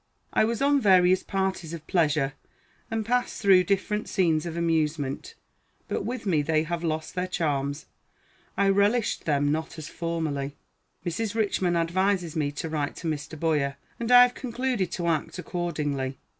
I 0.33 0.45
was 0.45 0.63
on 0.63 0.81
various 0.81 1.21
parties 1.21 1.75
of 1.75 1.85
pleasure, 1.85 2.33
and 2.89 3.05
passed 3.05 3.39
through 3.39 3.65
different 3.65 4.09
scenes 4.09 4.47
of 4.47 4.57
amusement; 4.57 5.35
but 5.87 6.03
with 6.03 6.25
me 6.25 6.41
they 6.41 6.63
have 6.63 6.83
lost 6.83 7.13
their 7.13 7.27
charms. 7.27 7.85
I 8.57 8.69
relished 8.69 9.25
them 9.25 9.51
not 9.51 9.77
as 9.77 9.89
formerly. 9.89 10.55
Mrs. 11.05 11.35
Richman 11.35 11.75
advises 11.75 12.35
me 12.35 12.51
to 12.53 12.67
write 12.67 12.95
to 12.95 13.07
Mr. 13.07 13.39
Boyer, 13.39 13.75
and 13.99 14.11
I 14.11 14.23
have 14.23 14.33
concluded 14.33 14.91
to 14.93 15.05
act 15.05 15.37
accordingly. 15.37 16.17